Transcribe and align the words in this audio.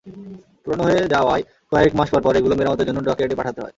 পুরোনো 0.63 0.83
হয়ে 0.87 1.01
যাওয়ায় 1.13 1.43
কয়েক 1.71 1.91
মাস 1.95 2.07
পরপর 2.13 2.33
এগুলো 2.35 2.53
মেরামতের 2.55 2.87
জন্য 2.89 2.99
ডকইয়ার্ডে 3.01 3.39
পাঠাতে 3.39 3.59
হয়। 3.61 3.69